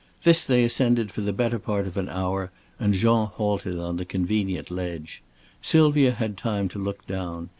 This 0.23 0.43
they 0.43 0.63
ascended 0.65 1.11
for 1.11 1.21
the 1.21 1.31
better 1.31 1.59
part 1.59 1.85
of 1.85 1.95
an 1.95 2.09
hour 2.09 2.51
and 2.79 2.95
Jean 2.95 3.27
halted 3.27 3.77
on 3.77 3.99
a 3.99 4.03
convenient 4.05 4.71
ledge. 4.71 5.21
Sylvia 5.61 6.09
had 6.09 6.37
time 6.37 6.67
to 6.69 6.79
look 6.79 7.05
down. 7.05 7.49